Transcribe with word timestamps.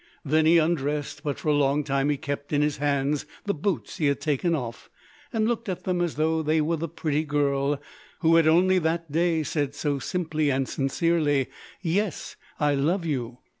Then 0.25 0.47
he 0.47 0.57
undressed, 0.57 1.21
but 1.23 1.37
for 1.37 1.49
a 1.49 1.53
long 1.53 1.83
time 1.83 2.09
he 2.09 2.17
kept 2.17 2.51
in 2.51 2.63
his 2.63 2.77
hands 2.77 3.27
the 3.45 3.53
boots 3.53 3.97
he 3.97 4.07
had 4.07 4.19
taken 4.19 4.55
off, 4.55 4.89
and 5.31 5.47
looked 5.47 5.69
at 5.69 5.83
them 5.83 6.01
as 6.01 6.15
though 6.15 6.41
they 6.41 6.59
were 6.59 6.77
the 6.77 6.89
pretty 6.89 7.23
girl, 7.23 7.79
who 8.21 8.35
had 8.37 8.47
only 8.47 8.79
that 8.79 9.11
day 9.11 9.43
said 9.43 9.75
so 9.75 9.99
simply 9.99 10.49
and 10.49 10.67
sincerely, 10.67 11.49
"Yes! 11.83 12.35
I 12.59 12.73
love 12.73 13.05
you!" 13.05 13.37